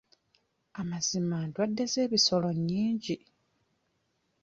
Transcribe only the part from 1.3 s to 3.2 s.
ndwadde z'ebisolo nnyingi.